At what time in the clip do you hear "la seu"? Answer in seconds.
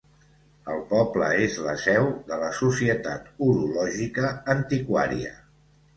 1.67-2.09